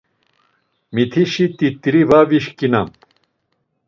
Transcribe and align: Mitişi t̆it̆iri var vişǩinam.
Mitişi 0.93 1.45
t̆it̆iri 1.57 2.01
var 2.09 2.25
vişǩinam. 2.31 2.89